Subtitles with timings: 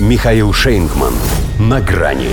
[0.00, 1.14] Михаил Шейнгман.
[1.60, 2.30] На грани.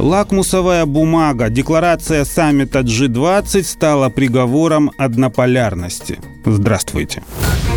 [0.00, 6.18] Лакмусовая бумага, декларация саммита G20 стала приговором однополярности.
[6.44, 7.22] Здравствуйте.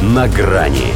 [0.01, 0.87] На грани.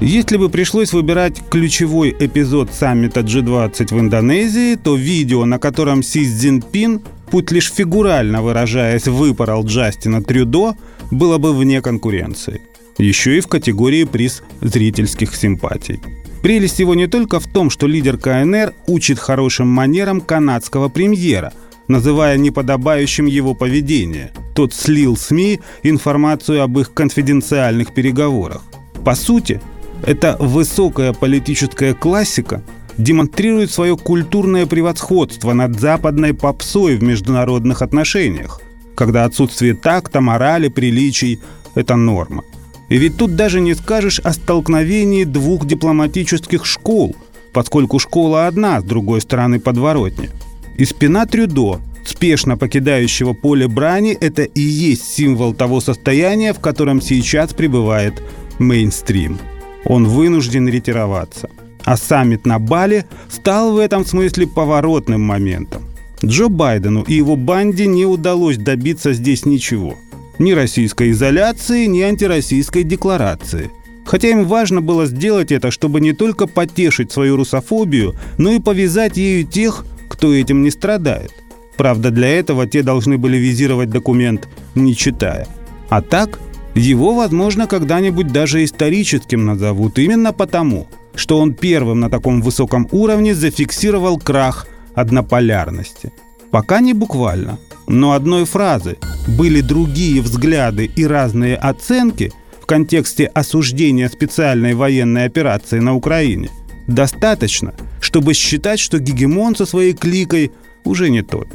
[0.00, 6.26] Если бы пришлось выбирать ключевой эпизод саммита G20 в Индонезии, то видео, на котором Си
[6.26, 7.00] Цзиньпин,
[7.30, 10.74] путь лишь фигурально выражаясь, выпорол Джастина Трюдо,
[11.10, 12.60] было бы вне конкуренции.
[12.98, 15.98] Еще и в категории приз зрительских симпатий.
[16.46, 21.52] Прелесть его не только в том, что лидер КНР учит хорошим манерам канадского премьера,
[21.88, 24.30] называя неподобающим его поведение.
[24.54, 28.62] Тот слил СМИ информацию об их конфиденциальных переговорах.
[29.04, 29.60] По сути,
[30.06, 32.62] эта высокая политическая классика
[32.96, 38.60] демонстрирует свое культурное превосходство над западной попсой в международных отношениях,
[38.94, 41.40] когда отсутствие такта, морали, приличий–
[41.74, 42.44] это норма–
[42.88, 47.16] ведь тут даже не скажешь о столкновении двух дипломатических школ,
[47.52, 50.30] поскольку школа одна, с другой стороны подворотня.
[50.76, 57.00] И спина Трюдо, спешно покидающего поле брани, это и есть символ того состояния, в котором
[57.00, 58.22] сейчас пребывает
[58.58, 59.38] мейнстрим.
[59.84, 61.48] Он вынужден ретироваться.
[61.84, 65.82] А саммит на Бали стал в этом смысле поворотным моментом.
[66.24, 69.96] Джо Байдену и его банде не удалось добиться здесь ничего–
[70.38, 73.70] ни российской изоляции, ни антироссийской декларации.
[74.04, 79.16] Хотя им важно было сделать это, чтобы не только потешить свою русофобию, но и повязать
[79.16, 81.32] ею тех, кто этим не страдает.
[81.76, 85.46] Правда, для этого те должны были визировать документ, не читая.
[85.88, 86.38] А так,
[86.74, 93.34] его, возможно, когда-нибудь даже историческим назовут именно потому, что он первым на таком высоком уровне
[93.34, 96.12] зафиксировал крах однополярности.
[96.50, 104.08] Пока не буквально, но одной фразы были другие взгляды и разные оценки в контексте осуждения
[104.08, 106.50] специальной военной операции на Украине,
[106.86, 110.52] достаточно, чтобы считать, что гегемон со своей кликой
[110.84, 111.48] уже не тот.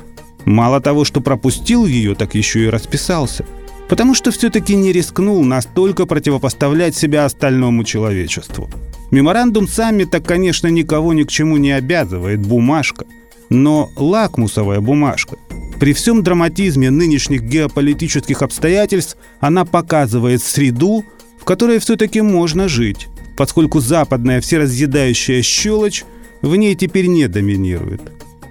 [0.45, 3.45] Мало того, что пропустил ее, так еще и расписался.
[3.89, 8.69] Потому что все-таки не рискнул настолько противопоставлять себя остальному человечеству.
[9.11, 13.05] Меморандум саммита, конечно, никого ни к чему не обязывает, бумажка.
[13.49, 15.35] Но лакмусовая бумажка–
[15.81, 21.03] при всем драматизме нынешних геополитических обстоятельств она показывает среду,
[21.39, 26.03] в которой все-таки можно жить, поскольку западная всеразъедающая щелочь
[26.43, 28.03] в ней теперь не доминирует.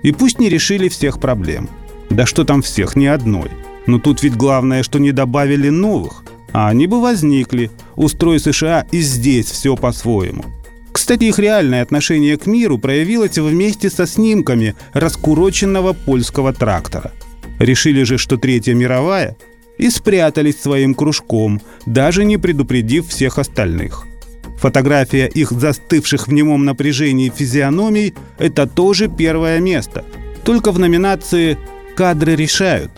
[0.02, 1.70] И пусть не решили всех проблем.
[2.08, 3.52] Да что там всех, ни одной.
[3.86, 6.24] Но тут ведь главное, что не добавили новых.
[6.52, 10.44] А они бы возникли, устрой США и здесь все по-своему–
[10.92, 17.12] кстати, их реальное отношение к миру проявилось вместе со снимками раскуроченного польского трактора.
[17.60, 19.36] Решили же, что Третья мировая,
[19.76, 24.06] и спрятались своим кружком, даже не предупредив всех остальных.
[24.58, 30.04] Фотография их застывших в немом напряжении физиономий– это тоже первое место.
[30.42, 31.58] Только в номинации
[31.96, 32.90] «Кадры решают».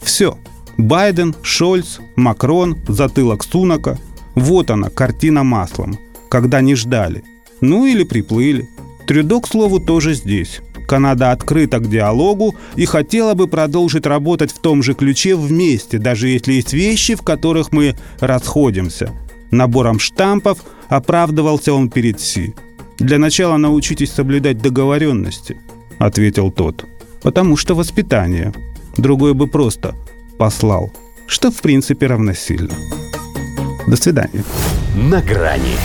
[0.00, 0.38] Все.
[0.76, 3.98] Байден, Шольц, Макрон, затылок Сунака.
[4.34, 5.98] Вот она, картина маслом.
[6.30, 7.22] Когда не ждали.
[7.60, 8.68] Ну или приплыли.
[9.06, 10.60] Трюдо, к слову, тоже здесь.
[10.90, 16.26] Канада открыта к диалогу и хотела бы продолжить работать в том же ключе вместе, даже
[16.26, 19.12] если есть вещи, в которых мы расходимся.
[19.52, 20.58] Набором штампов
[20.88, 22.56] оправдывался он перед Си.
[22.98, 25.58] «Для начала научитесь соблюдать договоренности»,—
[26.00, 26.84] ответил тот.
[27.22, 28.52] «Потому что воспитание.
[28.96, 29.94] Другой бы просто
[30.38, 30.92] послал,
[31.28, 32.74] что в принципе равносильно».
[33.86, 34.42] До свидания.
[34.96, 35.76] На грани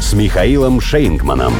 [0.00, 1.54] с Михаилом Шейнгманом.